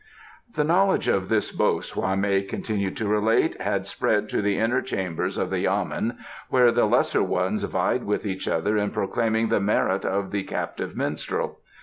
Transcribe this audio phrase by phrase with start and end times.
[0.51, 4.81] The knowledge of this boast, Hwa mei continued to relate, had spread to the inner
[4.81, 6.17] chambers of the yamen,
[6.49, 10.97] where the lesser ones vied with each other in proclaiming the merit of the captive
[10.97, 11.59] minstrel.